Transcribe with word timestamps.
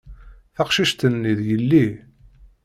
Taqcict-nni, 0.55 1.33
d 1.37 1.41
yelli. 1.47 1.85